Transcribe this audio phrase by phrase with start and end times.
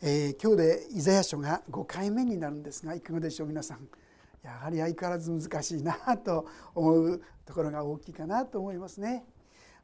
[0.00, 3.88] えー、今日でイザヤ書が5回目になるんですがいかがでしょう皆さん
[4.44, 9.24] やはり相変わらず難しいなと思うところが大きいかなと思いますね。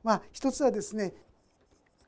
[0.04, 1.14] まあ、一つはですね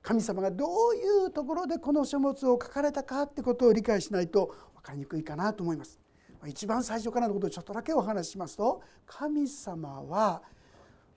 [0.02, 5.98] 神様がどういうところでこの書物を書かれたかってことを理解しないと分かりにくいかなと思います。
[6.46, 10.42] 一番最初からのことをちょっとだけお話ししますと神様は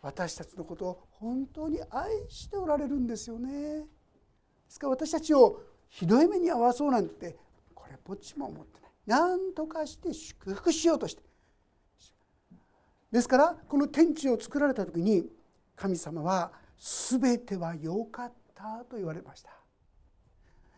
[0.01, 3.81] 私たちのことを本当に愛しておられるんですよね。
[3.81, 3.85] で
[4.67, 7.35] すから私たちをひどい目に遭わそうなんて
[7.75, 8.91] これっぽっちも思ってない。
[9.05, 11.21] 何とかして祝福しようとして。
[13.11, 15.27] ですからこの天地を作られた時に
[15.75, 19.51] 神様は全ては良かったと言われました。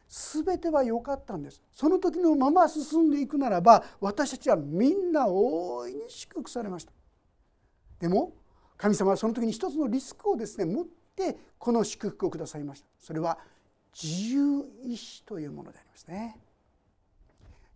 [0.08, 1.62] 全ては良かったんです。
[1.72, 6.92] その時のまま進んでいくならば私たちはみんな大いに祝福されました。
[8.00, 8.34] でも
[8.78, 12.88] 神様はその時に一つのリスクをですね持ってこの祝福をくださいました。
[13.00, 13.38] それは
[13.94, 16.38] 自由意志というものでありますね。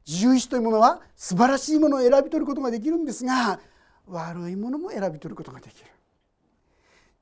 [0.07, 3.59] 自由意志というものは素晴らしいものを選び取ることができるんですが
[4.07, 5.89] 悪いものも選び取ることができる。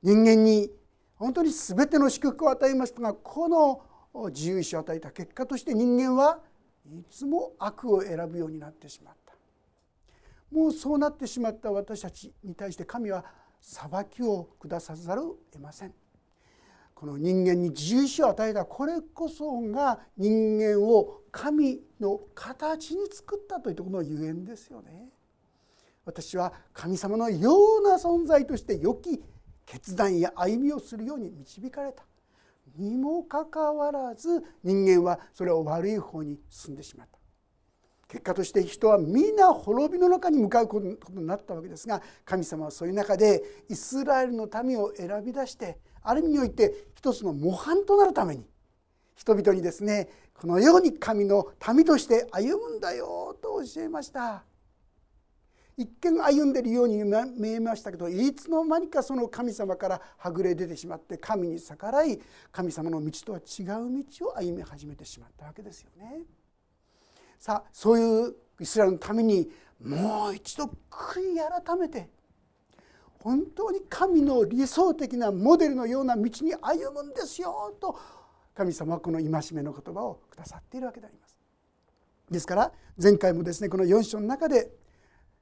[0.02, 0.70] 人間に
[1.16, 3.82] 本当に全ての祝福を与えましたがこの
[4.30, 6.40] 自由意志を与えた結果として人間は
[6.86, 9.34] いつも悪を選ぶようになってしまった。
[10.52, 13.24] もうそうなってしまった私たちに対して神は
[13.60, 15.94] 裁きを下さざるを得ません。
[16.94, 25.08] この人間に自由意志を与えたこれこそが人間を神の形に作ったというところのゆえんですよね。
[26.04, 27.50] 私は神様のよ
[27.80, 29.22] うな存在として良き
[29.66, 32.04] 決断や歩みをするように導かれた
[32.76, 37.18] にもかかわらず人間はそれを悪い方に進んでしまった
[38.08, 48.46] 結果として人は皆滅びの中に向かうことになったわけですが神様はそういう中でイスラエルの民を選び出してある意味において一つの模範となるために
[49.16, 54.44] 人々にですねこのように神の民として歩むんだよと教えました
[55.76, 57.02] 一見歩んでいるように
[57.36, 62.20] 見えましたけどいつの間にかその神様からはぐれ出てしまって神に逆らい
[62.52, 63.66] 神様の道とは違う
[64.20, 66.22] 道を歩み始めてしまったわけですよね。
[67.38, 69.50] さあそういうイスラエルのために
[69.82, 72.08] もう一度悔い改めて
[73.24, 76.30] 本当に神の理想的なモデルのような道に
[76.60, 77.98] 歩むんですよと
[78.54, 81.38] 神様はこの戒めの言葉をくださっているわけであります。
[82.30, 84.70] ですから前回もですねこの4章の中で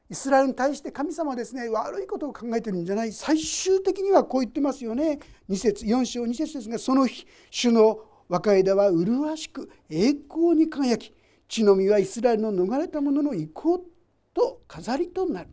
[0.08, 5.18] イスラエルに対して神様はですね悪いことを考えてるんじゃない最終的にはこう言ってますよね
[5.50, 11.12] 2節4章2節ですがその日主の若枝は麗しく栄光に輝き
[11.48, 13.84] 地の実はイスラエルの逃れた者の意向
[14.32, 15.48] と飾りとなる。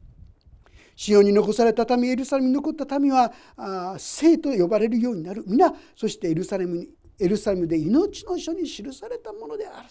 [0.99, 3.31] シオに残された民エルサレムに残った民は
[3.97, 5.45] 生と呼ばれるようになる。
[5.47, 9.87] 皆そしてエルサレムにエルサレムで命の書に記されたものである。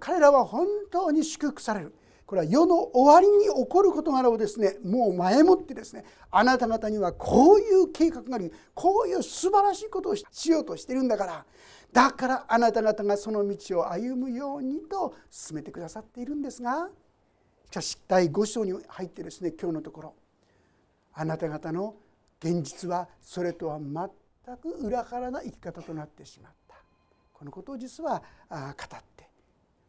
[0.00, 1.94] 彼らは本当に祝福される。
[2.24, 11.44] これは世の終わりに起こる事柄をですねもう前もってですねあなた方にはこういう計画がありこういう素晴らしいことをしようとしてるんだから。
[11.92, 16.88] だからあなた方がその道を歩むようにと進めてくださっているんですが。
[17.66, 20.14] しかし第5章に入ってですね今日のところ
[21.14, 21.94] あなた方の
[22.40, 26.76] 現実はそれとは全く裏腹な生き方となってしまった
[27.32, 28.74] このことを実は語っ
[29.16, 29.28] て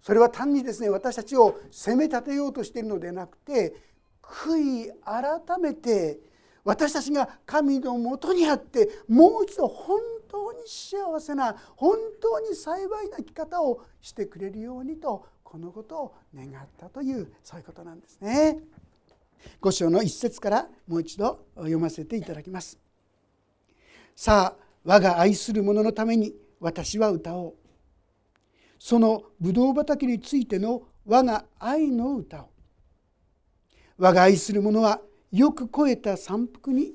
[0.02, 3.74] それは単にですね私たちを責め立てようとしているのではなくて
[4.22, 6.20] 悔い改めて
[6.64, 18.60] 私たちが神のもとにあってもう一度本当に幸せな本当に幸いな生き方をしてくれるようにとこのことを願ったというそういうことなんですね。
[19.62, 22.78] 5章の一節からもう一度読ませていただきます。
[24.16, 27.54] さあ我が愛する者のために私は歌おう。
[28.78, 32.50] そのブドウ畑についての我が愛の歌を
[33.98, 35.00] 我が愛する者は
[35.32, 36.94] よく肥えた山腹に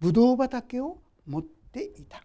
[0.00, 2.22] ブドウ畑を持っていた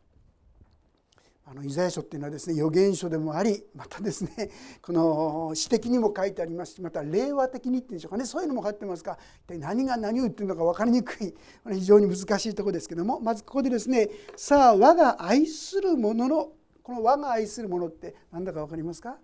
[1.47, 4.50] あのイザヤ書っていうのはですね預言書でもありまたですね
[4.81, 11.35] この詩的にも書いてありますしまた令和的にっていうんでしょうかねそういうのも書いてますが一体何が何を言ってるのか分かりにくい
[11.72, 19.19] 非常に難しいとこですけどもまずここでですねさあ我が愛する者のこの我が愛するものって何だか分かりますか？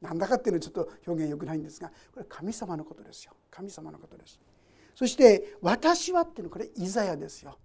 [0.00, 3.32] 何だかっていうのはちょっと表現よくないんですがこれ神様のことですよ。
[3.50, 4.38] 神様のことです。
[4.94, 7.58] そして「私は」っていうのはこれイザヤですよ。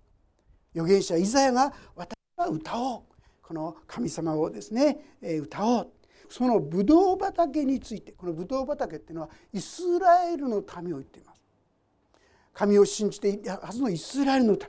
[0.74, 3.04] 預言者イザヤが「私は歌おう」
[3.52, 5.92] この神様をですね歌おう。
[6.30, 11.42] そのブドウ畑についてこのブドウ畑っていうのはイスラエルの民を言っています。
[12.54, 14.60] 神を信じていたはずのイスラエルの民。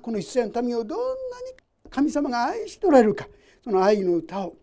[0.00, 1.10] このイスラエルの民をどんなに
[1.90, 3.28] 神様が愛しておられるか
[3.62, 4.56] その愛の歌を。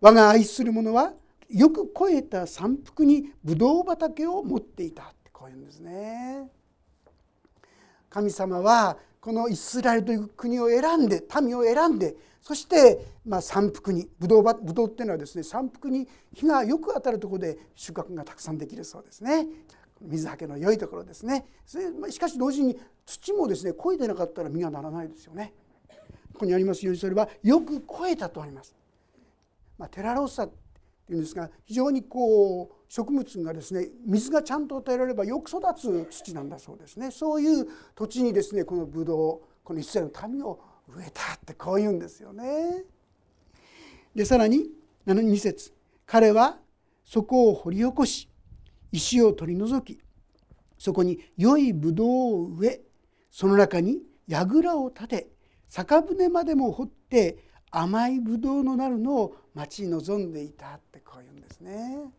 [0.00, 1.14] 我が愛する者は
[1.50, 6.48] よく肥えた山腹にブドウ畑を持っていたってこういうんですね。
[8.08, 19.46] 神様はこのイスラエルという国を選んで民を選んでそしてまあ山腹にブドウブドウっていうのはですね山腹に日がよく当たるところで収穫がたくさんできるそうですね。
[20.00, 21.46] 水はけの良いところですね。
[22.10, 25.52] しかし同時に土もですね肥えてなかったら実がならないですよね。
[26.32, 28.72] ここにありますようにそれはよく肥えたとあります、
[29.76, 30.48] まあ、テラロッサっ
[31.04, 37.10] ていうんですが非常にこう植物がですね水がちゃんと与えられればよく育つ土なんだそうですね。
[37.10, 40.60] そういう土地にですねこのブドウこのイスラエルの民を
[40.94, 42.84] 植えたってこう言うんですよね。
[44.14, 44.70] でさらに
[45.06, 45.72] 2節
[46.06, 46.58] 彼は
[47.04, 48.28] そこを掘り起こし
[48.92, 50.00] 石を取り除き
[50.78, 52.80] そこに良いブドウを植え
[53.30, 55.28] その中に櫓を立て
[55.68, 57.38] 酒舟までも掘って
[57.70, 62.10] 甘いブドウのなるのを待ち望んでいたってこう言うんですね。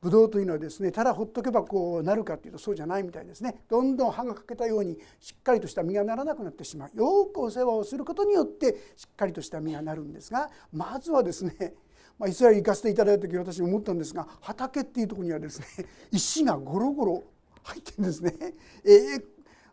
[0.00, 11.74] ブドウというのはですねただほっとけばこうなるかというとそうじゃないみたいですねどんどん葉が欠けたようにしっかりとした実がならなくなってしまうよくお世話をすることによってしっかりとした実がなるんですがまずはですね
[12.18, 15.66] まあ、イスラエル行かせていただいた時私思ったんですが畑っていうところにはですね
[16.12, 17.22] 石がゴロゴロ
[17.62, 18.32] 入ってるんですね。
[18.84, 19.24] えー、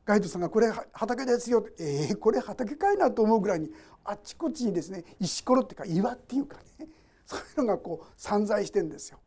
[0.04, 3.72] ガイドさんが「これ畑ですよ」えー、これ畑かいなと思うぐらいに
[4.04, 6.90] あっちこっちにですね石ころっていうか岩っていうかね
[7.26, 9.20] そういうのがこう散在してんですよ。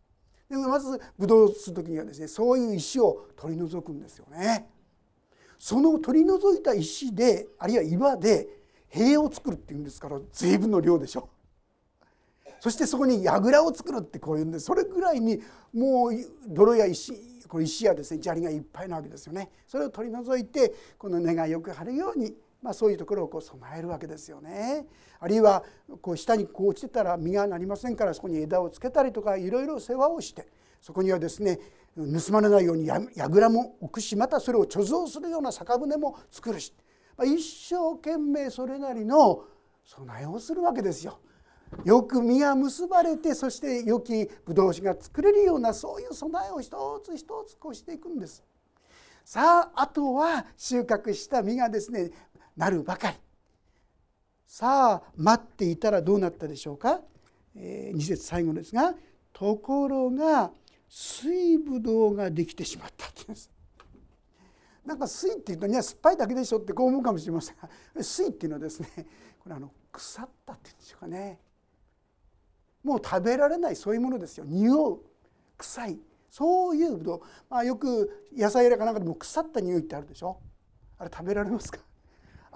[0.48, 4.68] でまずブドウをする時にはですねそういう石を取り除くんですよね。
[5.58, 8.46] その取り除いた石であるいは岩で
[8.88, 11.28] 塀を作るっていうんですから随分の量でしょ。
[12.60, 15.40] そしてそこに櫓を作るってこういうんでそれぐらいに
[15.72, 16.12] もう
[16.48, 17.12] 泥や石
[17.48, 19.50] これ石やですね砂利がいっぱいなわけですよね。
[19.66, 22.34] それを取り除いてこの根がよく張るように、
[22.66, 24.86] まあ、そういうところをこう備えるわけですよね。
[25.20, 25.62] あるいは
[26.02, 30.48] こう下にこう落ちてたら実がなりませんからそこに枝をつけたりとかいろいろ世話をして
[30.80, 31.60] そこにはですね
[31.96, 36.74] 盗まれないように櫓も置くしまたそれを貯蔵するような酒舟も作るし、
[37.16, 39.44] まあ、一生懸命それなりの
[39.84, 41.20] 備えをするわけですよ。
[41.84, 48.42] よく実が結ばれてそして良きブドウ酒が作れるようなそういう備えを一つ一つこうしていくんです。
[49.26, 52.12] さああとは収穫した実がですね
[52.56, 53.16] なるばかり。
[54.46, 57.00] さあ待っていたらどうなったでしょうか、
[57.54, 58.94] えー、2節最後ですが
[59.32, 60.50] ところが
[60.88, 63.50] 水ぶどうができてしまったって言うんです。
[64.86, 67.68] なんか水っていうといや酸っぱいだけでしょってこう思うかもしれませんが
[68.02, 68.88] 水っていうのはですね
[69.40, 71.40] これあの腐ったっていうんでしょうかね。
[72.84, 74.44] もう食べられないそういうものですよ。
[74.46, 75.00] 匂う
[75.58, 75.98] 臭い
[76.30, 77.20] そういうぶどう、
[77.50, 80.38] まあ、よく野菜やらかなんかでも腐った匂いってあるでしょ。
[80.98, 81.80] あれ食べられますか？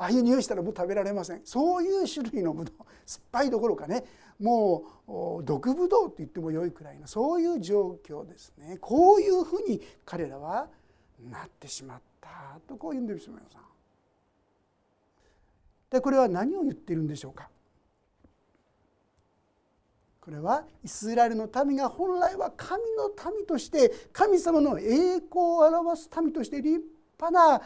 [0.00, 1.43] ああいう匂いしたらもう食べられません。
[1.44, 2.75] そういう種類のぶどう
[3.05, 4.02] 酸っぱいどころかね。
[4.38, 8.79] もう毒ぶどうって言っても良いくらいのそういう状況ですね。
[8.81, 10.69] こういうふうに彼らは
[11.31, 13.62] なってしまったとこう言うんですよ皆さん。
[15.91, 17.50] でこれは何を言っているんでしょうか。
[20.23, 26.82] これはイスラエルの民が本来は神の民として神様の栄光を表す民として立
[27.19, 27.61] 派な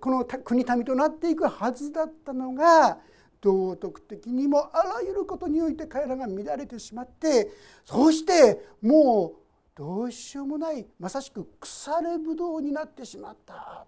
[0.00, 2.98] この国民となっていくはずだったのが
[3.40, 7.52] 道徳的にもあらゆることにおいて彼らが乱れてしまって
[7.84, 13.86] そしてもうどうしようもないまさしく腐れぶどうになってしまった。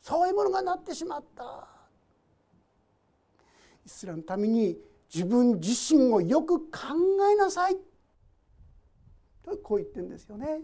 [0.00, 1.68] そういうものがなってしまった。
[3.84, 4.78] イスラエルのために
[5.12, 6.68] 自分自身をよく考
[7.32, 7.76] えなさい。
[9.44, 10.60] とこう言ってるんですよね。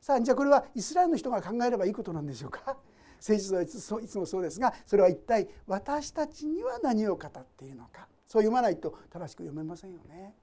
[0.00, 2.76] さあじゃあこれはイスラエルの人が考えればいいことなんでしょうか？
[3.18, 10.34] 誠実はいつもそうですがそれは一体私たちには何を語っているのかそう読まないと正しく読めませんよね。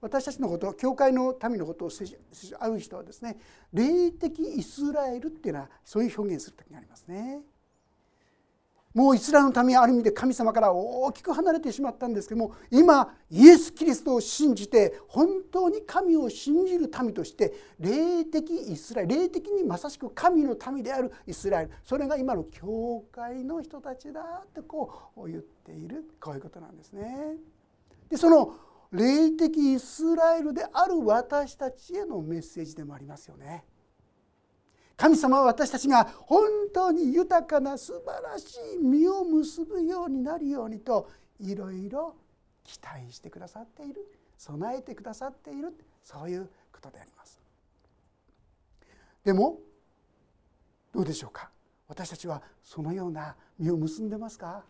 [0.00, 3.36] 私たちのこと教会の民のことを会う人はですね
[3.72, 7.40] 霊的イスラエルっていうのはそういう表現する時がありますね。
[8.94, 27.36] もうイスラエルのためにある意味で神様から大きく離れてしまったんですけども今イエス・キリストを信じて本当に神を信じる民として霊的イスラエル霊的にまさしく神の民であるイスラエルそれが今の教会の人たちだってこう言っているこういうことなんですね。
[28.10, 28.54] でその
[28.92, 33.64] 霊的イスラエルである私たちへのメッセージでもありますよね。
[34.96, 42.14] 神様は私たちが本当に豊かな素晴らしい実を結ぶようになるようにといろいろ
[42.64, 44.06] 期待してくださっている。
[44.38, 45.74] 備えてくださっている。
[46.02, 47.40] そういうことであります。
[49.24, 49.58] でも
[50.92, 51.50] どうでしょうか。
[51.88, 54.62] 私たちはそのような実を結んでますか？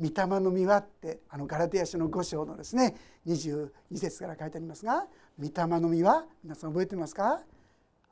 [0.00, 2.94] 御霊の実はってあのガラテヤ書の5章のですね
[3.26, 5.06] 22節から書いてありますが
[5.38, 7.40] 御霊の実は皆さん覚えてますか？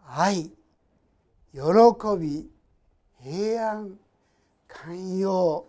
[0.09, 0.51] 愛
[1.53, 1.61] 喜
[2.19, 2.49] び
[3.23, 3.99] 平安
[4.69, 5.67] 寛容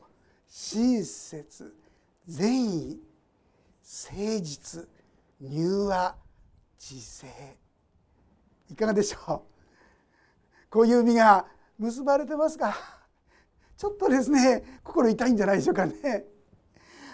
[0.47, 1.73] 親切
[2.27, 2.99] 善意
[3.83, 4.87] 誠実
[5.41, 6.15] 柔和
[6.79, 7.27] 自制。
[8.69, 9.41] いかがでしょう？
[10.69, 11.47] こういう実が
[11.79, 12.75] 結ばれてますか
[13.77, 16.25] ちょっとですね心痛いんじゃないでしょうかね。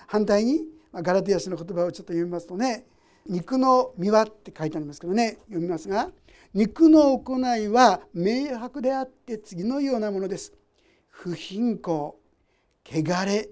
[0.08, 2.86] 反対にガラティア氏の言葉をちょっと読みますとね
[3.26, 6.12] 肉の実はって書いてありますけどね読みますが
[6.54, 10.54] 肉の行いは明白であって次のようなものです。
[11.10, 12.14] 不貧困
[12.86, 13.50] 汚れ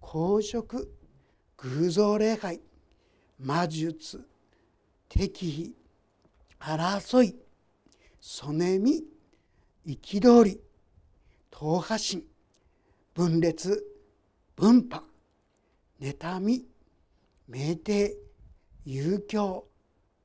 [0.00, 0.94] 公職
[1.56, 2.60] 偶像礼拝
[3.38, 4.26] 魔術
[5.08, 5.74] 敵意
[6.60, 7.36] 争い
[8.20, 9.02] そねみ
[9.86, 10.60] 憤り
[11.50, 12.22] 党派心
[13.14, 13.84] 分裂
[14.56, 15.04] 分派
[16.00, 16.64] 妬み
[17.50, 18.14] 酩酊
[18.84, 19.66] 遊興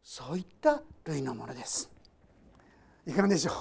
[0.03, 1.96] そういった類のものです
[3.07, 3.55] いかがでしょう。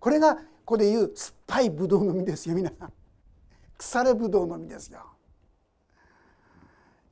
[0.00, 2.92] これがここでいう酸っぱいブドウの実ですよ皆さん。
[3.76, 5.00] 腐れブドウの実ですよ。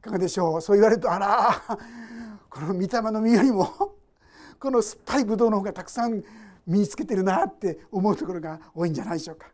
[0.00, 0.60] いかがでしょう。
[0.62, 1.62] そう言われるとあら
[2.48, 3.94] この御霊の実よりも
[4.58, 6.24] この酸っぱいブドウの方がたくさん
[6.66, 9.48] 身につけてるなって思うところが多いんじゃないでしょうか。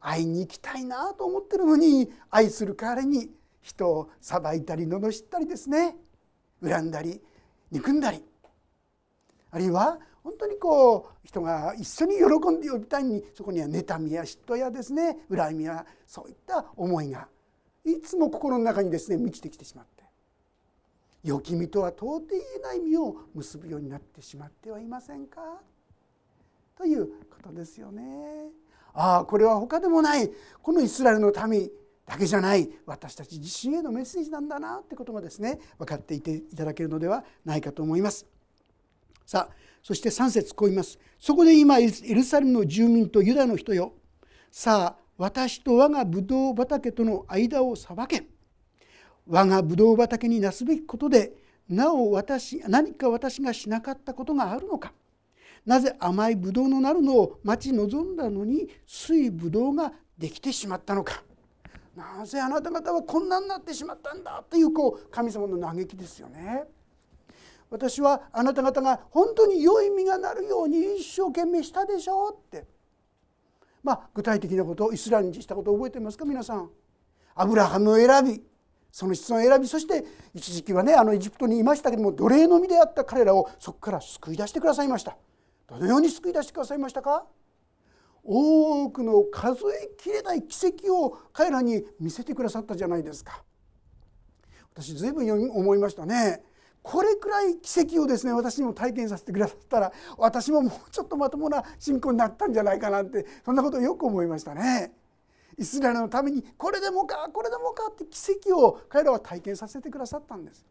[0.00, 3.30] 会いに行きたいなと思ってるのに愛する代わりに
[3.62, 5.96] 人を裁いたり罵ったりですね。
[6.62, 7.22] 恨んだり
[7.70, 8.22] 憎んだり。
[9.50, 17.28] あるいは本当にこう人が一緒に喜んで呼びたいにそこには妬みや嫉妬やですね恨みやそういった思いが
[17.84, 20.04] いつも心の中にですね満ちてきてしまって
[21.22, 25.40] 良き身とは到底言えない身を結ぶようになってしまってはいませんか？
[26.76, 27.12] というこ
[27.42, 28.48] とですよね。
[28.94, 30.30] ああこれは他でもない
[30.62, 31.70] このイスラエルの民
[32.06, 38.26] だけじゃない私たち自身へのメッセージなんだなってことがですね分かっていていただけるのではないかと思います。
[39.26, 40.98] さあそして3節こう言います。
[41.18, 43.94] そこで今エルサレムの住民とユダの人よ。
[44.50, 48.26] さあ私と我がブドウ畑との間を裁け。
[49.26, 51.32] 我がブドウ畑になすべきことで
[51.68, 54.92] なお私何か私がしなかったことがあるのか。
[55.64, 61.22] なぜ甘いブドウのなるのを待ち望んだのに水ブドウができてしまったのか。
[61.94, 66.64] なぜあなた方はこんなになってしまったんだというこう神様の嘆きですよね。
[67.70, 72.66] 私はあなた方が本当に良い実がなるように一生懸命したでしょうって
[73.82, 76.24] まあ具体的なことをイスラエルにしたことを覚えてますか？
[76.24, 76.68] 皆さん。
[77.34, 78.42] アブラハムを選び
[78.90, 85.16] その質を選びそして一時期はねあのエジプトにいましたけども奴隷の身であった彼らをそこから救い出してくださいました。
[85.68, 87.24] どのように救い出してくださいましたか？
[88.24, 93.44] 多くの数えきれない奇跡を彼らに見せてくださったじゃないですか。
[94.74, 96.42] 私随分思いましたね。
[96.82, 104.92] これくらい奇跡をですね私にも体験させてくださったら私ももうちょっとまともな信仰になったんじゃないかなってそんなことをよく思いましたね。
[105.58, 108.18] イスラエルのためにこれでもかこれでもかって奇
[108.48, 110.64] 跡を彼らは体験させてくださったんです。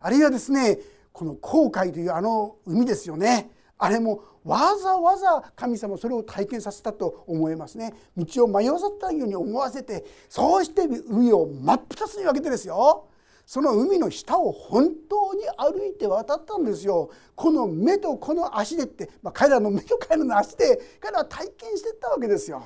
[0.00, 0.78] あるいはですね
[1.12, 13.09] この航海というあの海ですよねあれもわざわざ神様それを体験させたと思いますね道を迷わせたように思わせてそうして海を真っ二つに分けてですよ
[13.50, 17.10] その海の下を本当に歩いて渡ったんですよ。
[17.34, 22.62] この目とこの足でって、まあ、彼らの目と彼らの足で彼らは体験してったわけですよ。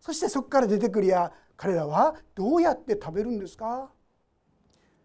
[0.00, 3.90] そしてそこから出てくりゃ彼らはどうやって食べるんですか？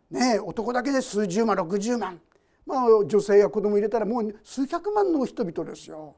[0.10, 2.22] ねえ男だけで数十万60万。
[2.66, 6.16] まあ女性や子供入れたらもう数百万の人々ですよ。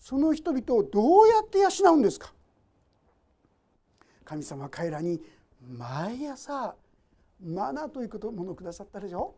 [0.00, 2.32] その人々をどうやって養うんですか？
[4.24, 5.22] 神様は彼らに
[5.66, 6.74] 毎朝
[7.44, 9.34] マナということものをくださったでしょ？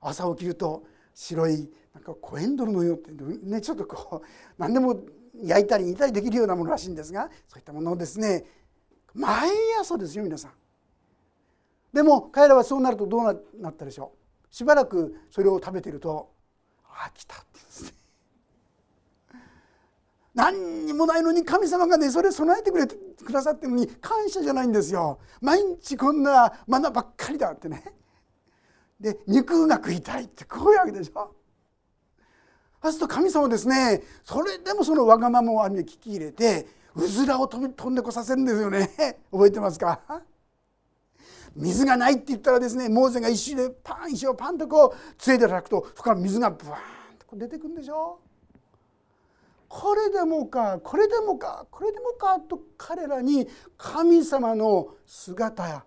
[0.00, 0.84] 朝起きると
[1.14, 3.10] 白いなんかコエンドルのようって
[3.44, 4.98] ねちょっとこう何でも
[5.42, 8.44] 焼いたり煮たりできるようなものらしいんですがそういったものをですね
[9.12, 10.52] 毎朝ですよ皆さん。
[11.92, 14.12] でも彼らはそうなるとどうなったでしょ
[14.50, 14.54] う？
[14.54, 16.32] しばらくそれを食べてると
[16.88, 17.99] 「あ来た」って言うんですね。
[20.34, 25.18] 何にもないのに神様がねそれ備えてくれてくださってるのに感謝じゃないんですよ。
[25.40, 27.82] 毎日こんなマナばっかりだってね。
[29.00, 31.34] で肉が食いたいってこういうわけでしょ。
[32.82, 39.18] そうすると神様ですねそれでもそのわがままを聞き入れてうずらを飛び飛んでこさせるんですよね。
[39.30, 40.00] 覚えてますか？
[41.56, 46.82] 水がないって言ったらですねモーゼが石でパン石をパンとこう杖で叩くとそこから水がブワーン
[47.18, 48.20] と出てくるんでしょ。
[49.70, 53.46] これでもかこれでもかこれでもかと彼らに
[53.78, 55.84] 神様の姿や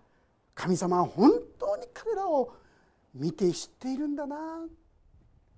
[0.55, 2.53] 神様は本当に彼らを
[3.13, 4.37] 見て知っているんだな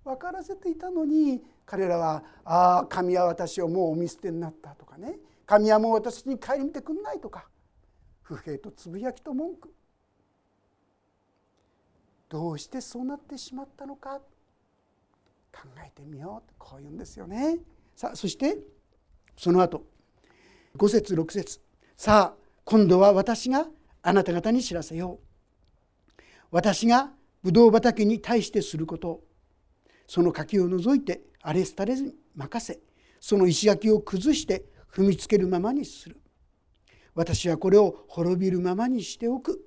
[0.04, 7.48] 分からせていたのに彼らは「ああ神は私をもうお見捨てになった」とかね「神はもう私に帰り見てくんない」とか
[8.24, 9.72] 不平とつぶやきと文句
[12.28, 17.60] どうしてそうなってしまったのか考えてみようとこう言うんですよね。
[17.96, 18.58] さあそして
[19.38, 19.86] その後
[20.78, 21.62] 5節6節。
[21.96, 23.68] さあ今度は私が
[24.02, 25.20] あなた方に知らせよ
[26.20, 26.22] う。
[26.52, 27.12] 私が
[27.42, 29.22] ブドウ畑に対してすること。
[30.08, 32.80] その柿を除いてアレスタレに任せ。
[33.20, 36.20] その石垣を崩して踏みつけるままにする。
[37.14, 39.66] 私はこれを滅びるままにしておく。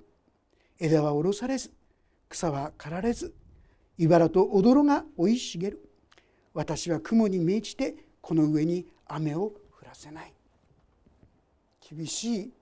[0.78, 1.72] 枝は下ろされず
[2.28, 3.34] 草は刈られず
[3.96, 5.90] 茨と踊が生い茂る。
[6.52, 9.52] 私は雲に命じてこの上に雨を降
[9.86, 10.34] らせない
[11.80, 12.52] 厳しい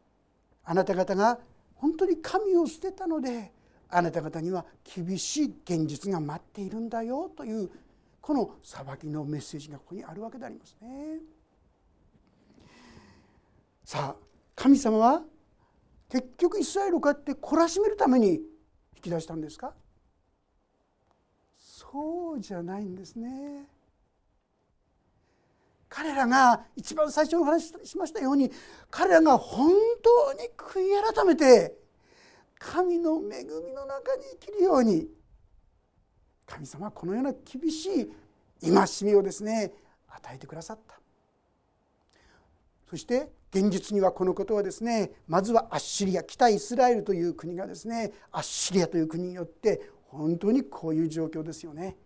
[0.64, 1.40] あなた方が
[1.74, 3.50] 本当に神を捨てたので
[3.88, 7.68] あなた方には厳しい現実が待っているんだよという
[8.20, 11.18] この裁きのメッセージがここにあるわけでありますね。
[13.84, 14.16] さあ
[14.54, 15.24] 神様は
[16.08, 18.40] 結局イスラエルをこうやって懲らしめるために引
[19.02, 19.74] き出したんですか？
[21.58, 23.74] そうじゃないんですね。
[25.88, 28.50] 彼らが一番最初の話しましたように
[28.90, 29.70] 彼らが本
[30.02, 31.76] 当に悔い改めて
[32.58, 35.08] 神の恵みの中に生きるように
[36.46, 38.12] 神様はこのような厳しい
[38.62, 39.72] 戒めをですね
[40.08, 40.98] 与えてくださった
[42.88, 51.96] そして現実にはこのことはですねまずはアッシリア北イスラエルという国がですねアッシリアという国によって本当にこういう状況ですよね。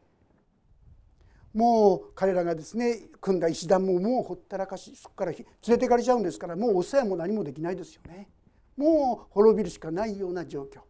[1.54, 8.28] もう彼らがですね組んだ石段ももうほったらかしそこから連れてかれちゃうんですからもうお世話も何もできないですよね。
[8.76, 10.80] もう滅びるしかないような状況。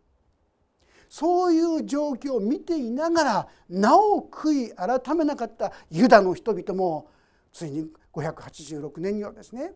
[1.08, 7.08] そういう状況を見ていながらなお悔い改めなかったユダの人々も
[7.52, 9.73] ついに586年にはですね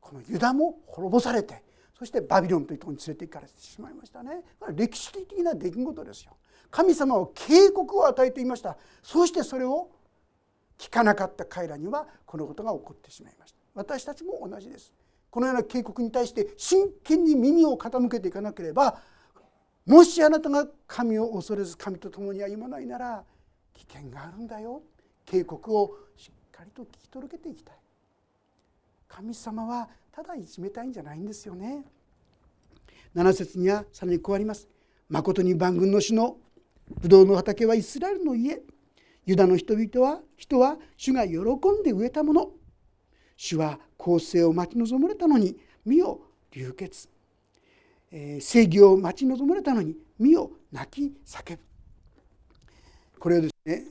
[0.00, 1.62] このユダも滅ぼされて
[1.98, 4.42] そしてバビロンというところに連れて行かれてしまいましたね。
[4.74, 6.36] 歴史的な出来事ですよ。
[6.70, 8.76] 神様は警告を与えていました。
[9.02, 9.90] そしてそれを
[10.78, 13.58] 聞かなかった彼らにはこのことが起こってしまいました。
[13.74, 14.92] 私たちも同じです。
[15.30, 19.00] このような警告に対して真剣に耳を傾けていかなければ
[19.84, 23.24] もしあなたが神を恐れず神と共に歩まないなら
[23.74, 24.82] 危険があるんだよ。
[25.24, 27.76] 警告をしっかりと聞き届けていきたい
[29.08, 31.84] 神様はただいじめたいんじゃないんですよね。
[33.16, 34.68] 7節にはさらにこうあります。
[35.08, 36.36] 誠に万軍の主の
[37.00, 38.60] ブドウの畑はイスラエルの家。
[39.26, 42.50] ユダの人々は人は主が喜んで植えたもの。
[43.36, 46.20] 主は公正を待ち望まれたのに身を
[46.52, 47.08] 流血。
[48.10, 51.62] え正義を待ち望まれたのに身を泣き叫ぶ。
[53.18, 53.84] これをですね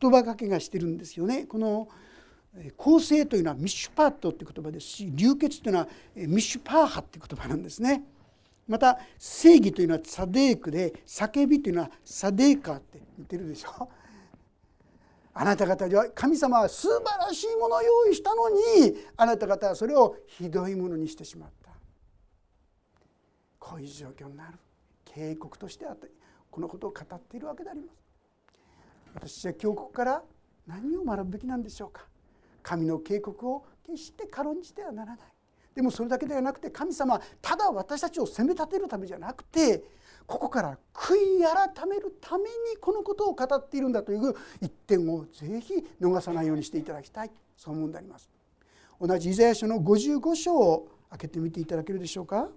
[0.00, 1.44] 言葉がけがしてるんですよね。
[1.44, 1.88] この
[2.76, 8.04] 公正というのはミッシュパートという言葉ですし流血というのはミッシュパーハっていう言葉なんですね。
[8.66, 13.88] また正義というのはサデークで叫びというのはサデーカーって似てるでしょ。
[15.40, 18.56] あなた方には神様は素晴らしいものを用意したのに
[19.16, 21.70] あなた方はそれをひどいものにしてしまった。
[23.60, 24.58] こういう状況になる
[25.04, 25.84] 警告として
[26.50, 27.94] このことを語っているわけであります。
[29.14, 30.22] 私は今日ここから
[30.66, 32.02] 何を学ぶべきなんでしょうか。
[32.64, 35.26] 神の警告を決して軽んじてはならない。
[35.72, 39.84] でもそれだけではなくて神様ただ私たちを責め立てるためじゃなくて
[40.28, 47.30] ここから悔い改めるためにこのことを語っているんだという一点をぜひ逃さないようにしていただきたい。
[47.56, 48.28] そう思うんであります。
[49.00, 52.50] 同じイザヤ書の55章を開けてみていただけるでしょうか。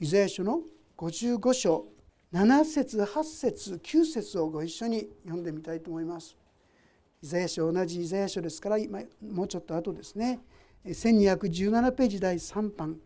[0.00, 0.62] イザヤ書の
[0.96, 1.86] 55章
[2.32, 6.36] 7節8節9節をご一緒に読んでみたいと思います。
[7.22, 10.40] イザヤ書同じイザヤ書ですから今もうちょっと後ですね。
[10.84, 12.98] 1217ページ第3版。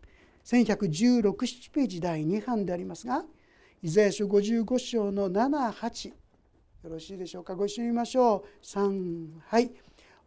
[0.45, 3.23] 1116ページ第2版でありますが
[3.81, 6.09] イザヤ書55章の78
[6.83, 7.55] よろしいでしょうか？
[7.55, 8.65] ご一緒に見ましょう。
[8.65, 9.71] 3はい。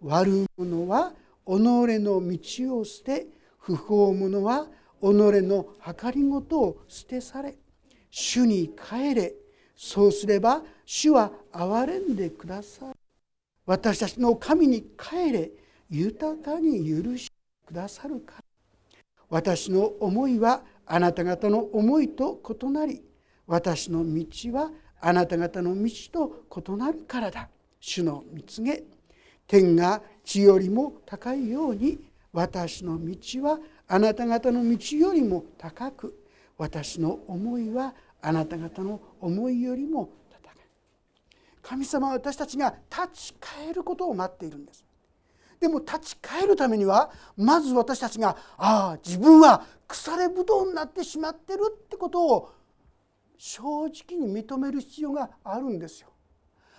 [0.01, 1.13] 悪者は
[1.47, 3.27] 己の道を捨て
[3.59, 4.67] 不法者は
[5.01, 7.59] 己の計りごとを捨てされ。
[8.11, 9.35] 主に帰れ。
[9.75, 12.95] そうすれば主は憐れんでください
[13.67, 15.51] 私たちの神に帰れ。
[15.91, 17.33] 豊かに許して
[17.67, 18.46] くださるから。
[19.29, 23.03] 私の思いはあなた方の思いと異なり
[23.47, 27.49] 私の道はあなた方の道と異なるからだ。
[27.81, 28.83] 主の見告げ。
[29.47, 32.01] 天が地よりも高いように
[32.33, 36.19] 私の道はあなた方の道よりも高く
[36.59, 40.57] 私の思いはあなた方の思いよりも高い。
[41.63, 44.86] 神様は私たちが立ち返ることを待っているんです。
[45.61, 52.53] でも立ち返るためにはまず私たちがああ自分は腐れぶどうになってしまってるってことを
[53.39, 56.09] 正直に認める必要があるんですよ。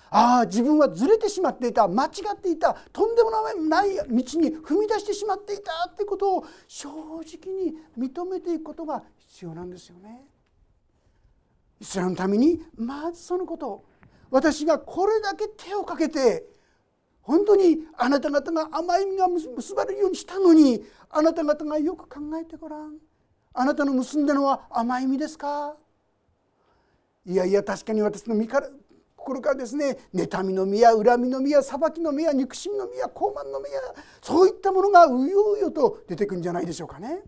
[0.09, 4.23] ああ自分はずれてしまっていた間違っていたとんでもない道に
[4.55, 10.23] 踏み出してしまっていたってことを正直に認めていくことが必要なんですよね。
[11.79, 13.83] イスラエルのためにまずそのこと
[14.31, 16.56] 私がこれだけ手をかけて
[17.27, 22.95] 本当にあなた方が甘い実が結ばれるようにしたのにあなた方がよく考えてごらん
[23.53, 25.75] あなたの結んだのは甘い実ですか？
[27.25, 28.69] いやいや確かに私の身から
[29.17, 33.81] 心からですね妬みの実や恨みの実や裁きの実や憎しみの実や傲慢の実や
[34.21, 37.23] そういったものがうようよと出てくるんじゃないでしょうかね。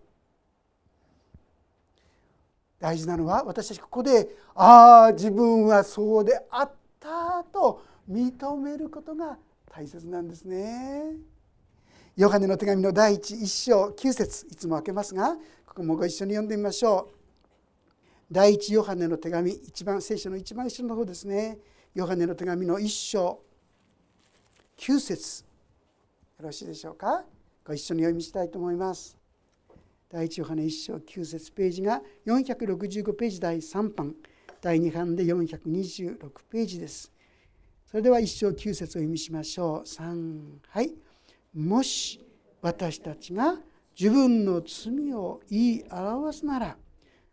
[2.80, 9.38] 大事なのは私たちここでああ自分はそうであったと認めることが
[9.69, 11.15] 大切なんですね。
[12.15, 17.15] ヨハネの手紙の第一一章9節いつも開けますがここもご一緒に読んでみましょう。
[18.32, 21.58] 第一ヨハネの手紙一番聖書の一番後ろの方ですね
[21.95, 23.39] ヨハネの手紙の一章
[24.77, 25.43] 9節
[26.39, 27.23] よろしいでしょうか？
[27.65, 29.17] ご一緒に読みしたいと思います。
[30.10, 34.15] 第一ヨハネ一章9節ページが465ページ第3版
[34.62, 36.17] 第2版で426
[36.49, 37.12] ページです。
[37.89, 39.82] それでは一章9節を読みしましょう。
[39.82, 40.93] 3はい。
[41.56, 42.23] もし
[42.62, 43.56] 私たちが
[43.99, 46.78] 自分の罪を言い表すなら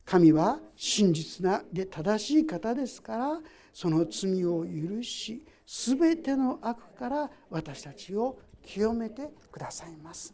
[0.07, 3.40] 神は真実なで正しい方ですから
[3.71, 10.33] その罪を許し全ての悪から私たちを清めてくださいます。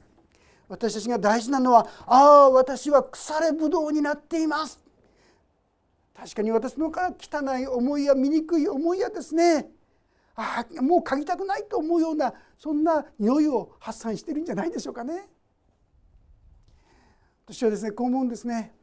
[0.68, 4.80] 私たちが大事なのはああ私は腐れぶどうになっています。
[6.14, 9.82] 確かに私のから汚い思いや醜い思いやですね。
[10.35, 15.29] あもう嗅ぎたくないと思うようなそんな匂いを発散してるんじゃないでしょうかね。
[17.47, 18.75] 私はですねこう思うんですね。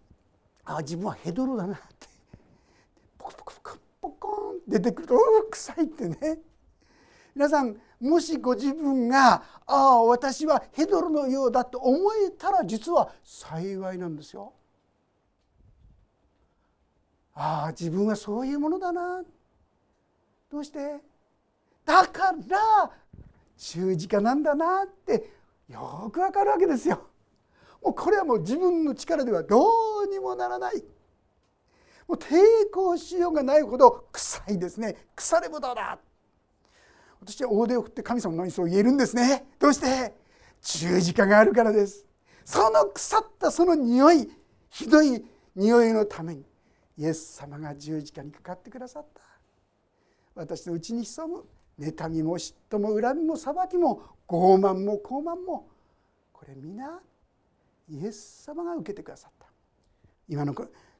[0.65, 2.07] あ自分はヘドロだなって。
[3.17, 5.17] ポコポコポコポコン出てくると
[5.49, 6.39] 臭いってね。
[7.33, 14.53] 皆さんもしご自分がああ私はヘドロのようだと思えたら実は幸いなんですよ。
[17.33, 19.23] ああ自分はそういうものだな。
[20.51, 21.08] どうして？
[21.89, 22.91] だから
[23.57, 25.31] 十字架なんだなって
[25.67, 27.07] よくわかるわけですよ。
[27.81, 29.65] もうこれはもう自分の力ではど
[30.05, 30.83] うにもならない。
[32.07, 32.37] もう抵
[32.71, 34.97] 抗しようがないほど臭いですね。
[35.15, 35.97] 腐れぶどうだ。
[37.21, 39.47] 私は大手を振って神様のにそう言えるんですね。
[39.57, 40.13] どうして？
[40.61, 42.05] 十字架があるからです。
[42.45, 44.29] その腐ったその匂い
[44.69, 45.25] ひどい
[45.55, 46.45] 匂いのために
[46.99, 49.21] イエス様が十字架にかかってくださった。
[50.35, 51.43] 私のうちに潜む。
[51.79, 55.69] 妬みも嫉妬も恨みも裁きも傲慢も傲慢も
[56.33, 56.99] これ皆
[57.89, 59.47] イエス様が受けてくださった。
[60.27, 60.53] 今の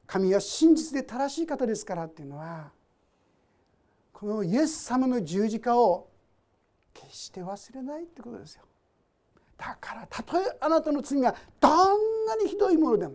[0.06, 2.72] 神は真実で正しい方ですからっていうのは
[4.12, 6.08] このイエス様の十字架を
[6.92, 8.64] 決して忘れないってことですよ。
[9.56, 13.14] だからたとえあなたの罪がどんなにひどいものでも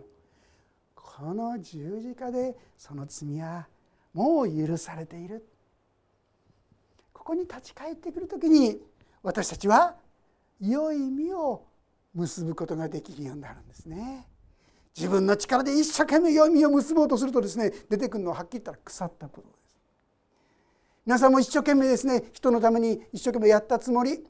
[0.94, 3.66] この十字架でその罪は
[4.14, 5.46] もう許されている。
[7.26, 8.78] ここに立ち返ってくる時に
[9.24, 9.96] 私たちは
[10.60, 11.64] 良い実を
[12.14, 14.28] 結ぶことができるようになるんですね。
[14.96, 19.76] 自分の力で一生懸命読みを結ぼうとするとですね出てくるのははっきり言ったら腐ったことです。
[21.04, 24.20] 皆さんも一生懸命ですね人のために一生懸命やったつもり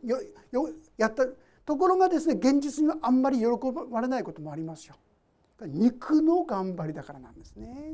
[0.97, 1.27] やった
[1.67, 3.45] ところがですね現実にはあんまり喜
[3.91, 4.95] ばれないこともありますよ。
[5.67, 7.93] 肉の頑張りだからなんですね。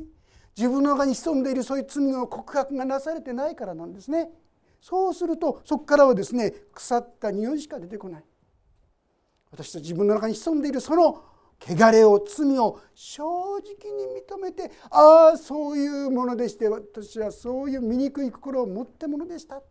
[0.55, 4.29] 自分の中に潜んでいるそういう罪の告白がなされてないからなんですね。
[4.83, 8.23] そうするとそこからはですね腐った匂いしか出てこない。
[9.49, 11.23] 私たち自分の中に潜んでいるその
[11.61, 13.59] 汚れを罪を正直
[13.93, 19.61] に認めてああそういうものでして私はそういう醜い心を持ったものでした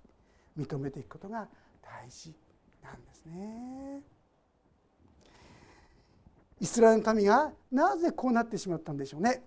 [0.58, 1.46] 認めていくことが
[1.82, 2.34] 大事
[2.82, 4.00] なんですね。
[6.58, 9.42] イスラエルの民がなぜこうなってしまったんでしょうね。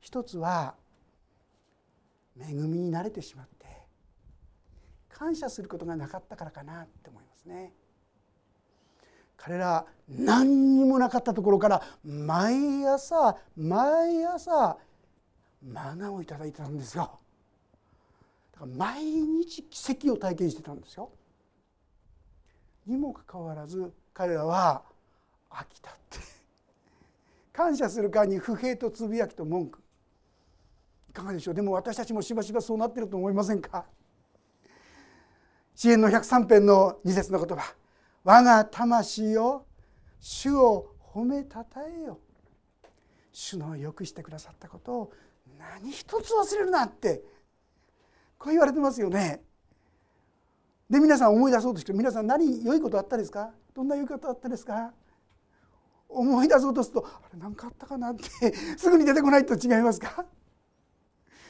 [0.00, 0.74] 一つは
[2.40, 3.66] 恵みに慣れてしまって
[5.08, 7.72] 感謝することがなかったからかなって思いますね。
[9.36, 14.78] 彼ら何にもなかったところから毎朝毎朝
[15.60, 17.18] マナをいただいてたんですよ。
[18.52, 21.10] だから毎日奇跡を体験してたんですよ。
[22.86, 24.82] にもかかわらず彼らは
[25.50, 26.18] 飽きたって
[27.52, 29.81] 感謝する間に不平とつぶやきと文句
[31.12, 31.54] いかがでしょう？
[31.54, 33.84] でも私たちもしばしばそうなってると思いませんか？
[35.74, 37.74] 支援の103編の2節の言葉
[38.24, 39.66] 「我が魂よ
[40.20, 42.18] 主を褒めたたえよ」
[43.30, 45.12] 主のよくしてくださったことを
[45.58, 47.22] 何一つ忘れるなって
[48.38, 49.42] こう言われてますよね。
[50.88, 53.50] で皆さん思い出そうとして皆さん何良いことあったですか？
[53.74, 54.94] どんな良いことあったですか？
[56.08, 58.54] 思い出そうとするとあれ何かあったかなって。
[58.78, 60.24] すぐに出てこないと違いますか？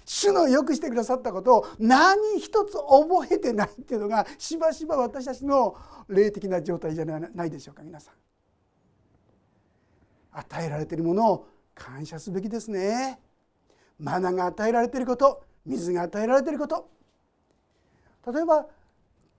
[0.05, 5.77] 主のよくしてくださったことを何一つ覚えてないっていうのがしばしば私たちの
[6.09, 8.15] 霊的な状態じゃないでしょうか皆さん。
[10.35, 13.21] 与えられているものを感謝すべきですね。
[13.99, 16.91] マナが与えられていること水が与えられていること
[18.33, 18.71] 例えばこ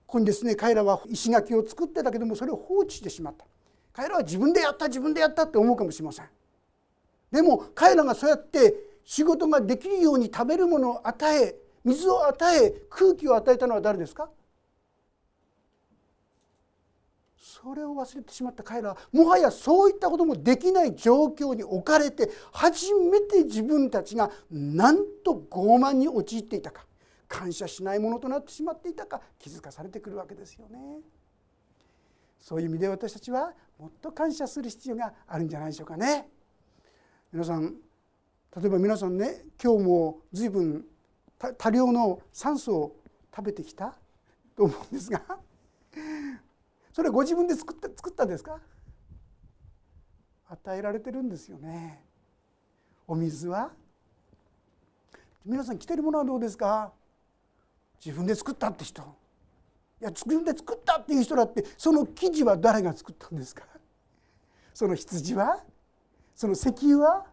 [0.06, 3.44] こにですね彼らは石垣を作ってたけどもそれを放置してしまった
[3.92, 6.26] 彼らは自分でやった自分でやったって思うかもしれません
[7.30, 8.74] でも彼らがそうやって
[9.04, 14.30] 仕事ができるように食べるものを与え水を与え空気を与えたのは誰ですか？
[17.36, 26.84] それを忘れてしまった彼らはもはやそういったこともできない状況に置かれて初めて自分たちがなんと傲慢に陥っていたか
[27.28, 31.00] 感謝しないものとなってしまっていたか気づかされてくるわけですよね。
[32.40, 36.28] そういう意味で私たちはもっと感謝する必要があるんじゃないでしょうかね。
[37.32, 37.74] 皆さん
[38.56, 40.84] 例えば皆さんね今日も随分
[41.58, 42.96] 多量の酸素を
[43.34, 43.96] 食べてきた？
[44.56, 45.20] と思うんですが
[46.92, 48.60] それはご自分で作った作ったんですか？
[50.48, 52.04] 与えられてるんですよね。
[53.08, 53.72] お水は？
[55.44, 56.92] 皆さん着てるものはどうですか？
[58.04, 59.02] 自分で作ったって人。
[60.00, 63.64] いや自分で作ったっていう人だってその生地は誰が作ったんですか？
[64.72, 65.64] その羊は？
[66.36, 67.26] その石油は？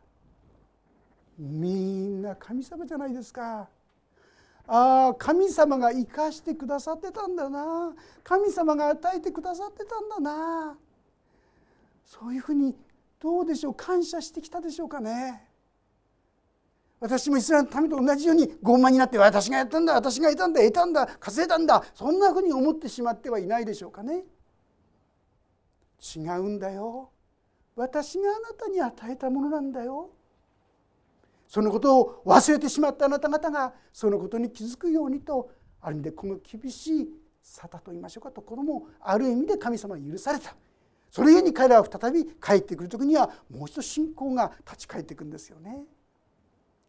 [1.37, 3.69] みんな神様じゃないですか。
[4.67, 7.93] ああ神様が生かしてくださってたんだな。
[8.23, 10.77] 神様が与えてくださってたんだな。
[12.05, 12.75] そういうふうに
[13.19, 13.73] どうでしょう。
[13.73, 15.47] 感謝してきたでしょうかね。
[16.99, 24.23] 私もイスラエルの民と同じように傲慢になって私がやったんだ私が得たんだ得たんだ稼いだんだそんなふうに思ってしまってはいないでしょうかね。
[26.15, 27.09] 違うんだよ。
[27.75, 30.11] 私があなたに与えたものなんだよ。
[31.51, 37.09] そのことを忘れてしまったあなた方がそのことに気づくようにとある意味でこの厳しい
[37.43, 40.55] 沙汰と言いましょうかところもある意味で神様に許された
[41.09, 45.83] それゆえに彼らは再び帰ってくる時にはもう一度信仰が立ち返っていくんですよね。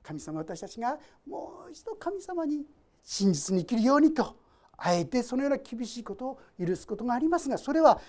[0.01, 0.97] 神様私たちが
[1.27, 2.65] もう一度神様に
[3.03, 4.37] 真実に生きるようにと
[4.77, 8.01] あえてそのような厳しいことを許すことがありますがそれは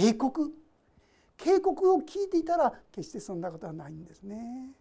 [0.00, 0.54] 警告
[1.36, 4.77] 警告を聞いていたら決してそんなことはないんですね。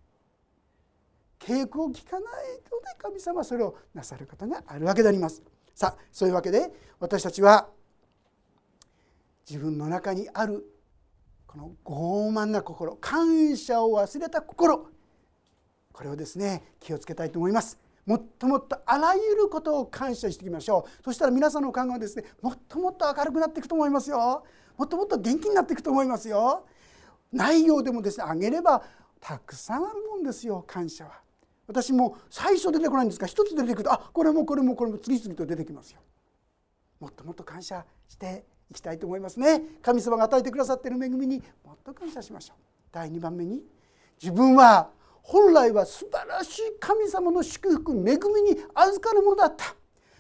[1.40, 5.42] 警告を聞かないので神様はそれをなさる方があるわけであります。
[5.76, 7.68] さあそういうわけで私たちは
[9.48, 10.66] 自分の中にある
[11.46, 14.88] この傲慢な心感謝を忘れた心
[15.94, 17.80] これをですね気をつけたいと思います。
[18.08, 24.46] もっともっとあらゆることを感謝していきましょうそしたら皆さんの考えはですねもっともっと明るくなっていくと思いますよ
[24.78, 26.66] もっともっと元気になっていくと思いますよ
[27.34, 28.82] 内容でもですねあげれば
[29.20, 31.20] たくさんあるもんですよ感謝は
[31.68, 36.00] 私も最初出てこないんですが一つ出てくるとあこれもこれもこれも次々と出てきますよ。
[37.00, 39.62] もっともっと感謝していきたいと思いますね。
[39.82, 42.58] 神様が与えてくださっている恵みにもっと感謝しましょう。
[42.92, 43.62] 第2番目に
[44.22, 44.90] 自分は
[45.22, 48.08] 本来は素晴らしい神様の祝福恵み
[48.44, 49.76] に預かるものだった。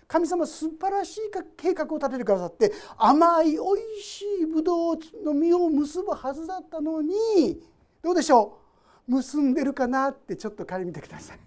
[0.08, 1.22] 神様素晴らしい
[1.58, 7.62] 計画を立ててくださって甘いおいしいぶどうの実を結ぶはずだったのに
[8.02, 8.67] どうでしょう？
[9.08, 11.39] 結んでるかなってちょっと仮見てください。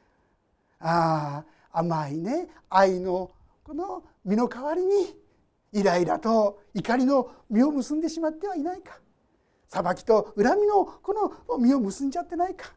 [0.80, 2.48] ああ甘いね。
[2.70, 3.30] 愛の
[3.62, 5.16] この実の代わりに
[5.72, 8.98] イライラと怒りの実を結んでしまってはいないか。
[9.68, 12.72] 裁きと恨みのこの実を結んじゃってないか。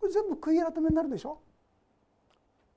[0.00, 1.40] これ全部悔い改めになるでしょ。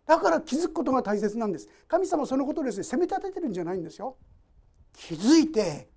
[0.05, 1.67] だから気づくことが大切なんです。
[1.87, 4.17] 神様そのことをですね責め立ててるんじゃないんですよ。
[4.93, 5.89] 気づいて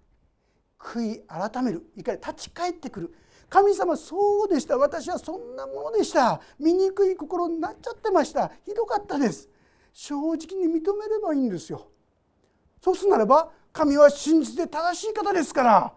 [0.78, 1.90] 悔い改める。
[1.96, 3.14] 怒り立ち返ってくる。
[3.48, 4.76] 神様そうでした。
[4.76, 6.40] 私はそんなものでした。
[6.58, 8.52] 醜い心になっちゃってました。
[8.64, 9.48] ひどかったです。
[9.92, 11.88] 正直に認めればいいんですよ。
[12.82, 15.92] そうするならば神は真実で正しい方ですから。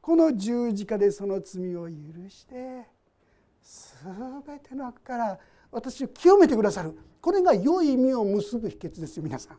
[0.00, 1.92] この十字架でその罪を許
[2.28, 2.86] して
[3.64, 5.38] 全ての悪から
[5.72, 6.94] 私を清めてくださる。
[7.22, 9.58] これが良い意味を結ぶ秘訣ですよ皆さん。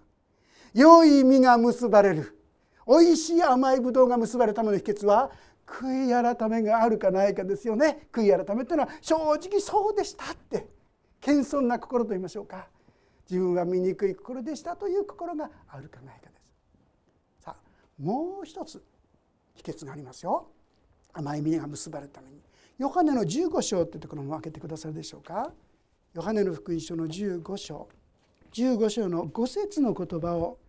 [0.76, 2.38] 良い実が結ばれる。
[2.86, 5.32] おいしい甘いぶどうが結ばれるための秘訣は
[5.66, 8.08] 悔い改めがあるかないかですよね。
[8.12, 10.68] 悔い改めというのは正直そうでしたって。
[11.22, 12.68] 謙遜な心と言いましょうか。
[13.30, 16.36] 自分は醜い心でしたという心があるかないかで
[17.40, 17.44] す。
[17.44, 18.84] さあもう一つ
[19.56, 20.52] 秘訣がありますよ。
[21.14, 22.42] 甘い実が結ばれるために。
[22.78, 25.52] ヨハネの15章というところも開けてくださるでしょうか。
[26.14, 27.90] ヨハネの福音書の15章。
[28.52, 30.60] 15章の5節の言葉を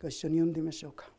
[0.00, 1.13] ご一緒に読んでみましょうか。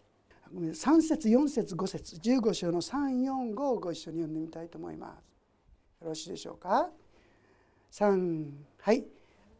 [0.55, 6.01] 3節4節5節15章の345をご一緒に読んでみたいと思います。
[6.01, 6.89] よろしいでしょうか
[7.91, 9.05] ？3はい。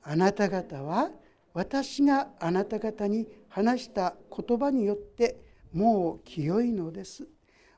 [0.03, 1.11] あなた方は
[1.53, 5.35] 私があなた方に話した言葉によって
[5.73, 7.27] もう清いのです。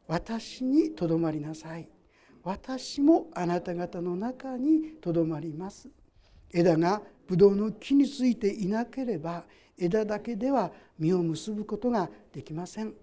[0.06, 1.89] 私にとどまりなさい。
[2.43, 5.89] 私もあなた方の中にとどまります。
[6.51, 9.43] 枝がブドウの木についていなければ
[9.75, 12.93] 枝だけでは実を結ぶことができません。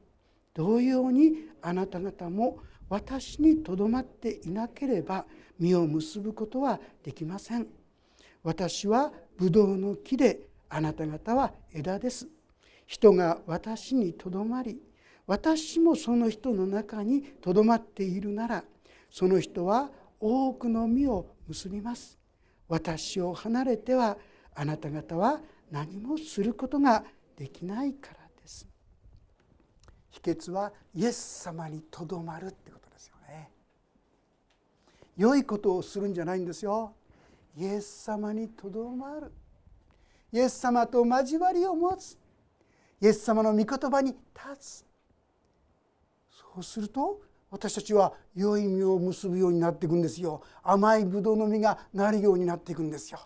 [0.55, 5.27] 同様にあなた方も私にとどまっていなければ
[5.59, 7.67] 実を結ぶことはできません。
[8.43, 12.29] 私はブドウの木であなた方は枝です。
[12.87, 14.79] 人が私にとどまり
[15.27, 18.65] 私もその人の中にとどまっているなら
[19.11, 19.91] その人は
[20.21, 22.19] 多くの実を結びます。
[22.69, 24.17] 私を離れては
[24.55, 25.41] あなた方は
[25.71, 27.05] 何もすることが
[27.37, 28.24] できないから。
[30.15, 33.51] 秘訣はイエス様にとどまるってことですよね。
[35.17, 36.95] 良いことをするんじゃないんですよ。
[37.57, 39.33] イエス様にとどまる。
[40.33, 42.17] イエス様と交わりを持つ。
[43.01, 44.87] イエス様の御言葉に立つ。
[46.31, 50.43] そうすると私たちは良い実を結ぶようになっていくんですよ。
[50.63, 53.19] 甘いぶどうの実がなるようになっていくんですよ。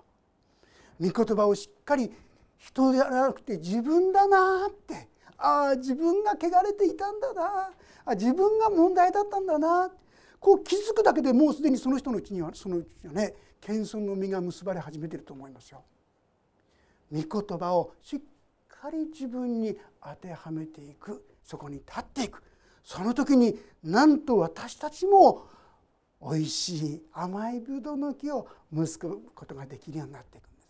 [0.98, 2.10] 御言葉をしっかり
[2.56, 7.70] 人ではなくて自分だなってああ自分が汚れていたんだな。
[8.04, 9.90] あ自分が問題だったんだな。
[10.40, 15.82] こう気づくだけでもうすでにその人のうちにはそのうちにはね謙遜の実が結ばれ始めていると思いますよ。
[17.12, 18.20] 御言葉をしっ
[18.68, 21.24] かり自分に当てはめていく。
[21.42, 22.42] そこに立っていく。
[22.84, 25.46] その時になんと私たちも
[26.20, 30.68] おいしい甘いぶどうの木を結ぶことができるようになっていくんです。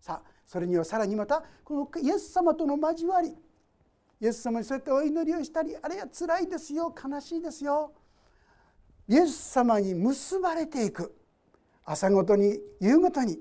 [0.00, 3.34] さあそれにはさらにまたこのイエス様との交わり。
[4.24, 7.92] イエス様にそうやってお祈りをしたりあるいは辛いですよ悲しいですよ。
[9.06, 11.14] イエス様に結ばれていく。
[11.84, 13.38] 朝ごとに夕ごとに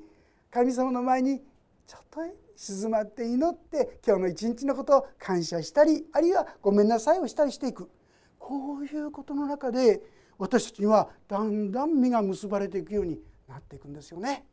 [0.52, 1.39] 神様の前に
[1.88, 2.19] ちょっと
[2.58, 7.89] 静まって祈って今日の一日のことを感謝したりあるいはごめんなさいをしたりしていく。
[8.38, 10.02] こういうことの中で
[10.38, 14.46] 私たちにはだんだん実が結ばれていくようになっていくんですよね。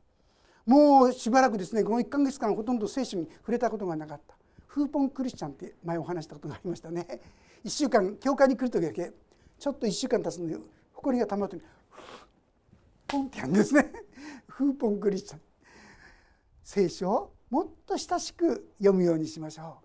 [0.64, 4.39] もうしばらくですねこの1か月間ほとんど聖書に触れたことがなかった。
[4.70, 7.20] フーポンクリスチャンって前お話したことがありましたね。
[7.64, 9.12] 1週間教会に来る時だけ
[9.58, 11.58] ちょっと1週間経つのに埃がたまる。
[11.58, 13.92] とポンってやるんですね。
[14.46, 15.40] フーポンクリスチャン。
[16.62, 19.78] 聖書をもっと親しく読むようにしましょ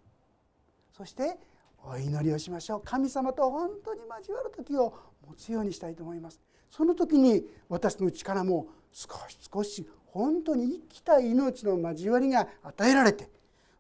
[0.94, 0.96] う。
[0.96, 1.40] そして
[1.84, 2.82] お祈りをしましょう。
[2.86, 4.94] 神様と本当に交わる時を
[5.28, 6.40] 持つようにしたいと思います。
[6.70, 13.34] その時に私の力も少し少し本当に生きた命の交わりが与えられて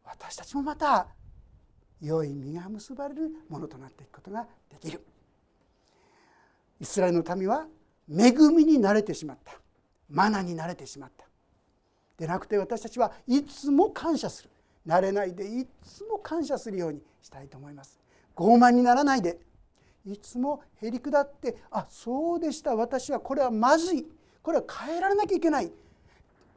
[0.06, 1.08] 私たちもまた
[2.02, 5.02] 良い実が結ばれるものとなっていくことができる。
[6.80, 7.66] イスラエルの民は
[8.10, 9.54] 恵みに慣れてしまった。
[10.10, 11.26] マナに慣れてしまった。
[12.18, 14.50] でなくて私たちはいつも感謝する。
[14.86, 18.00] 慣れないでいつも感謝するようにしたいと思います。
[18.36, 19.40] 傲慢にならないで。
[20.06, 22.76] いつもへりくだってあそうでした。
[22.76, 24.06] 私はこれはまずい。
[24.44, 25.72] これは変えられなきゃいけない。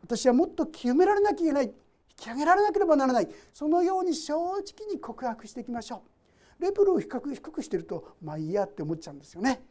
[0.02, 1.72] 私はもっと清められなきゃいけない。
[2.18, 3.28] き上げられなければならない。
[3.54, 6.02] そのように正直に告白していきましょ
[6.59, 6.62] う。
[6.62, 9.62] レベルを低く低くしてるとまあいいやって思っちゃうんですよね。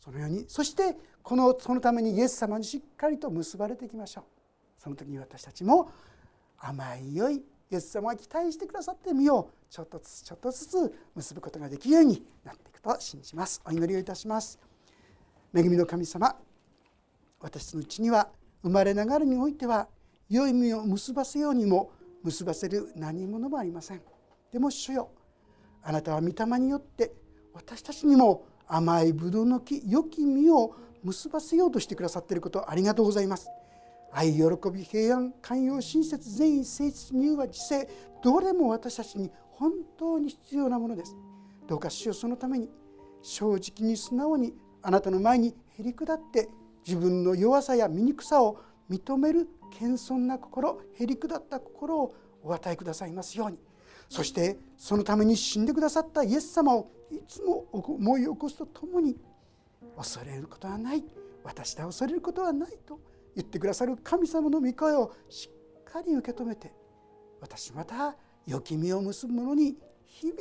[0.00, 0.44] そのように。
[0.48, 4.24] そしてこのそのためにイエス様にしっかりと結ばれていきましょう。
[4.78, 5.90] その時に私たちも
[6.58, 7.42] 甘い良いイ
[7.76, 13.62] エス様が期待してくださって身をちょっとずつちょっとずつ結ぶことができるようになっていくと信じます。
[13.64, 14.58] お祈りをいたします。
[15.54, 16.36] 恵みの神様
[17.40, 18.28] 私のうちには
[18.62, 19.88] 生まれながらにおいては
[20.30, 21.90] 良い実を結ばせようにも
[22.22, 24.02] 結ばせる何者もありません。
[24.52, 25.10] でも主よ
[25.82, 27.12] あなたは御霊によって
[27.52, 33.48] 私たちにも甘いぶどうの木良き実を結ばせようとしてくださっていることありがとうございます。
[34.12, 37.88] 愛喜び平安寛容親切善意誠実入和知性
[38.22, 41.16] どれも私たちに本当に必要なものです。
[41.66, 42.68] どうか主よそのために
[43.22, 46.48] 正直に素直にあなたの前にへり下って
[46.86, 48.58] 自分の弱さや醜さを
[48.90, 53.58] 認める謙遜な心へり下った心をお与えくださいますように。
[54.08, 59.16] そしてそのために死んでくださったイエス様をいつも思い起こすとともに
[59.96, 61.04] 恐れることはない。
[61.44, 63.00] 私で恐れることはないと
[63.34, 65.48] 言ってくださる神様の御声をし
[65.80, 66.72] っかり受け止めて
[67.40, 68.14] 私また
[68.46, 70.38] 良き実を結ぶものに日々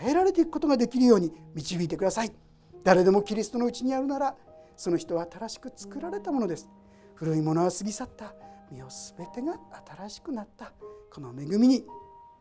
[0.00, 2.32] 変えられていくことができるように導いてください。
[2.84, 4.36] 誰でもキリストのうちにあるなら
[4.76, 6.68] その人は新しく作られたものです。
[7.20, 8.32] 古いものは過ぎ去った。
[8.72, 9.60] 身を全てが
[9.98, 10.72] 新しくなった。
[11.12, 11.84] この恵みに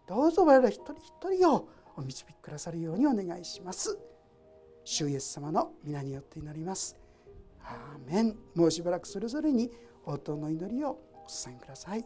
[0.07, 1.67] どうぞ我ら一人一人を
[1.97, 3.99] お導きくださるようにお願いします。
[4.86, 6.95] 主イエス様の皆によって祈ります。
[7.61, 8.38] アーメン。
[8.55, 9.69] もうしばらくそれぞれに
[10.05, 12.05] 応答の祈りをお伝えください。